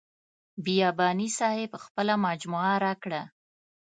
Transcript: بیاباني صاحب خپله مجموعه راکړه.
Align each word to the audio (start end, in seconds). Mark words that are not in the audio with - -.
بیاباني 0.65 1.29
صاحب 1.39 1.71
خپله 1.83 2.13
مجموعه 2.25 2.73
راکړه. 2.85 3.21